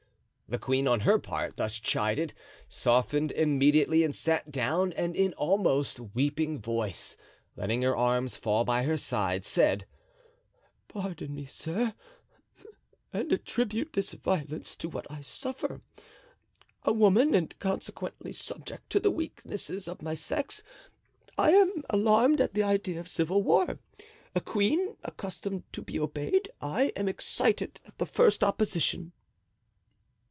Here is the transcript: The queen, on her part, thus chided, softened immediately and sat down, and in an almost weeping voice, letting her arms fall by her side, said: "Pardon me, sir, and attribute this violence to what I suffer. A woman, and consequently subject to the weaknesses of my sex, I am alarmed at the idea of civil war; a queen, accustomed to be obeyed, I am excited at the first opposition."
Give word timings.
The 0.53 0.59
queen, 0.59 0.85
on 0.85 0.99
her 0.99 1.17
part, 1.17 1.55
thus 1.55 1.75
chided, 1.79 2.33
softened 2.67 3.31
immediately 3.31 4.03
and 4.03 4.13
sat 4.13 4.51
down, 4.51 4.91
and 4.91 5.15
in 5.15 5.27
an 5.27 5.33
almost 5.35 6.01
weeping 6.13 6.59
voice, 6.59 7.15
letting 7.55 7.83
her 7.83 7.95
arms 7.95 8.35
fall 8.35 8.65
by 8.65 8.83
her 8.83 8.97
side, 8.97 9.45
said: 9.45 9.85
"Pardon 10.89 11.33
me, 11.33 11.45
sir, 11.45 11.93
and 13.13 13.31
attribute 13.31 13.93
this 13.93 14.11
violence 14.11 14.75
to 14.75 14.89
what 14.89 15.09
I 15.09 15.21
suffer. 15.21 15.81
A 16.83 16.91
woman, 16.91 17.33
and 17.33 17.57
consequently 17.59 18.33
subject 18.33 18.89
to 18.89 18.99
the 18.99 19.09
weaknesses 19.09 19.87
of 19.87 20.01
my 20.01 20.15
sex, 20.15 20.63
I 21.37 21.51
am 21.51 21.81
alarmed 21.89 22.41
at 22.41 22.55
the 22.55 22.63
idea 22.63 22.99
of 22.99 23.07
civil 23.07 23.41
war; 23.41 23.79
a 24.35 24.41
queen, 24.41 24.97
accustomed 25.03 25.63
to 25.71 25.81
be 25.81 25.97
obeyed, 25.97 26.51
I 26.59 26.91
am 26.97 27.07
excited 27.07 27.79
at 27.85 27.97
the 27.99 28.05
first 28.05 28.43
opposition." 28.43 29.13